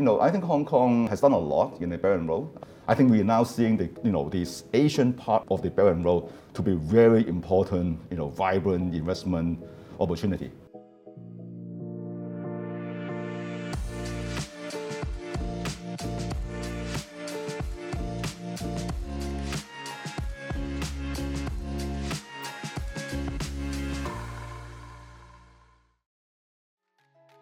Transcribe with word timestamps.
You 0.00 0.06
know, 0.06 0.18
I 0.18 0.30
think 0.30 0.44
Hong 0.44 0.64
Kong 0.64 1.08
has 1.08 1.20
done 1.20 1.32
a 1.32 1.38
lot 1.38 1.82
in 1.82 1.90
the 1.90 1.98
Belt 1.98 2.20
and 2.20 2.26
Road. 2.26 2.48
I 2.88 2.94
think 2.94 3.10
we 3.10 3.20
are 3.20 3.24
now 3.36 3.44
seeing 3.44 3.76
the, 3.76 3.90
you 4.02 4.10
know, 4.10 4.30
this 4.30 4.64
Asian 4.72 5.12
part 5.12 5.44
of 5.50 5.60
the 5.60 5.68
Belt 5.68 5.92
and 5.92 6.02
Road 6.02 6.32
to 6.54 6.62
be 6.62 6.72
very 6.72 7.28
important, 7.28 8.00
you 8.10 8.16
know, 8.16 8.30
vibrant 8.30 8.94
investment 8.94 9.62
opportunity. 10.00 10.52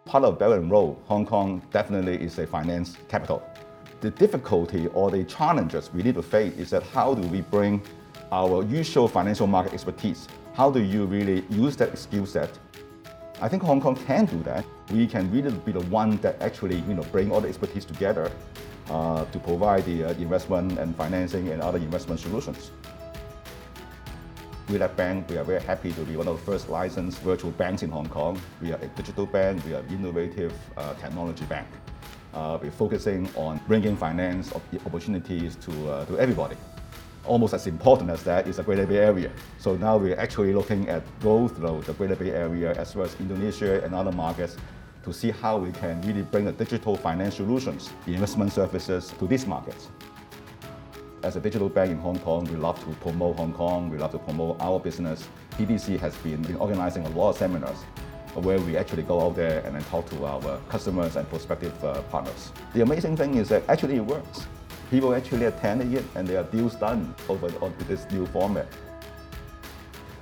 Part 0.09 0.23
of 0.23 0.39
Belt 0.39 0.53
and 0.53 0.71
Road, 0.71 0.97
Hong 1.05 1.23
Kong 1.23 1.61
definitely 1.71 2.15
is 2.19 2.39
a 2.39 2.47
finance 2.47 2.97
capital. 3.07 3.43
The 4.01 4.09
difficulty 4.09 4.87
or 4.87 5.11
the 5.11 5.23
challenges 5.23 5.93
we 5.93 6.01
need 6.01 6.15
to 6.15 6.23
face 6.23 6.57
is 6.57 6.71
that 6.71 6.81
how 6.81 7.13
do 7.13 7.21
we 7.27 7.41
bring 7.41 7.79
our 8.31 8.63
usual 8.63 9.07
financial 9.07 9.45
market 9.45 9.71
expertise? 9.71 10.27
How 10.55 10.71
do 10.71 10.81
you 10.81 11.05
really 11.05 11.43
use 11.51 11.75
that 11.75 11.95
skill 11.95 12.25
set? 12.25 12.49
I 13.39 13.47
think 13.47 13.61
Hong 13.61 13.79
Kong 13.79 13.95
can 13.95 14.25
do 14.25 14.41
that. 14.43 14.65
We 14.91 15.05
can 15.05 15.31
really 15.31 15.51
be 15.51 15.73
the 15.73 15.85
one 15.91 16.17
that 16.17 16.41
actually 16.41 16.77
you 16.87 16.95
know 16.95 17.03
bring 17.11 17.31
all 17.31 17.41
the 17.41 17.47
expertise 17.47 17.85
together 17.85 18.31
uh, 18.89 19.25
to 19.25 19.37
provide 19.37 19.85
the 19.85 20.05
uh, 20.05 20.13
investment 20.13 20.79
and 20.79 20.95
financing 20.95 21.49
and 21.49 21.61
other 21.61 21.77
investment 21.77 22.19
solutions. 22.19 22.71
WeLab 24.69 24.95
Bank, 24.95 25.27
we 25.29 25.37
are 25.37 25.43
very 25.43 25.61
happy 25.63 25.91
to 25.91 26.01
be 26.01 26.15
one 26.15 26.27
of 26.27 26.37
the 26.37 26.45
first 26.45 26.69
licensed 26.69 27.17
virtual 27.21 27.49
banks 27.49 27.81
in 27.81 27.89
Hong 27.89 28.07
Kong. 28.07 28.39
We 28.61 28.71
are 28.71 28.77
a 28.79 28.87
digital 28.89 29.25
bank, 29.25 29.65
we 29.65 29.73
are 29.73 29.79
an 29.79 29.87
innovative 29.89 30.53
uh, 30.77 30.93
technology 30.93 31.43
bank. 31.45 31.67
Uh, 32.35 32.59
we're 32.61 32.69
focusing 32.69 33.27
on 33.35 33.59
bringing 33.67 33.97
finance 33.97 34.53
opportunities 34.85 35.55
to, 35.55 35.71
uh, 35.89 36.05
to 36.05 36.19
everybody. 36.19 36.55
Almost 37.25 37.55
as 37.55 37.65
important 37.65 38.11
as 38.11 38.21
that 38.25 38.47
is 38.47 38.57
the 38.57 38.63
Greater 38.63 38.85
Bay 38.85 38.97
Area. 38.97 39.31
So 39.57 39.75
now 39.75 39.97
we're 39.97 40.19
actually 40.19 40.53
looking 40.53 40.87
at 40.87 41.01
both 41.19 41.59
the 41.59 41.93
Greater 41.93 42.15
Bay 42.15 42.29
Area 42.29 42.73
as 42.75 42.95
well 42.95 43.07
as 43.07 43.19
Indonesia 43.19 43.83
and 43.83 43.95
other 43.95 44.11
markets 44.11 44.55
to 45.03 45.11
see 45.11 45.31
how 45.31 45.57
we 45.57 45.71
can 45.71 45.99
really 46.03 46.21
bring 46.21 46.45
the 46.45 46.51
digital 46.51 46.95
finance 46.95 47.37
solutions, 47.37 47.89
investment 48.05 48.53
services 48.53 49.11
to 49.17 49.25
these 49.25 49.47
markets. 49.47 49.87
As 51.21 51.35
a 51.35 51.41
digital 51.41 51.67
bank 51.67 51.91
in 51.91 51.97
Hong 51.97 52.17
Kong, 52.19 52.45
we 52.45 52.55
love 52.55 52.79
to 52.85 52.91
promote 53.01 53.35
Hong 53.35 53.51
Kong, 53.51 53.89
we 53.89 53.97
love 53.97 54.11
to 54.11 54.19
promote 54.19 54.55
our 54.61 54.79
business. 54.79 55.27
TDC 55.57 55.99
has 55.99 56.15
been, 56.17 56.41
been 56.43 56.55
organizing 56.55 57.05
a 57.05 57.09
lot 57.09 57.31
of 57.31 57.37
seminars 57.37 57.77
where 58.35 58.57
we 58.61 58.77
actually 58.77 59.03
go 59.03 59.19
out 59.19 59.35
there 59.35 59.59
and 59.65 59.75
then 59.75 59.83
talk 59.85 60.09
to 60.11 60.25
our 60.25 60.57
customers 60.69 61.17
and 61.17 61.27
prospective 61.29 61.83
uh, 61.83 62.01
partners. 62.03 62.53
The 62.73 62.81
amazing 62.83 63.17
thing 63.17 63.35
is 63.35 63.49
that 63.49 63.67
actually 63.67 63.97
it 63.97 64.05
works. 64.05 64.47
People 64.89 65.13
actually 65.13 65.45
attend 65.45 65.93
it 65.93 66.05
and 66.15 66.25
there 66.25 66.39
are 66.39 66.45
deals 66.45 66.75
done 66.75 67.13
over 67.27 67.47
on 67.61 67.73
this 67.89 68.09
new 68.11 68.25
format. 68.27 68.67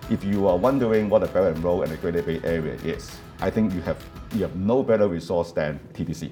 If 0.10 0.24
you 0.24 0.48
are 0.48 0.58
wondering 0.58 1.10
what 1.10 1.20
the 1.20 1.44
and 1.44 1.64
Road 1.64 1.84
and 1.84 1.92
the 1.92 1.98
Greater 1.98 2.24
Bay 2.24 2.42
Area 2.44 2.74
is, 2.76 3.20
I 3.40 3.52
think 3.52 3.72
you 3.72 3.82
have, 3.82 4.04
you 4.34 4.42
have 4.42 4.56
no 4.56 4.82
better 4.82 5.08
resource 5.08 5.52
than 5.52 5.80
TDC. 5.94 6.32